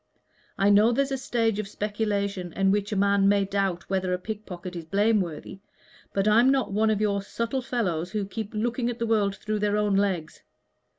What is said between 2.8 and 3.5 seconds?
a man may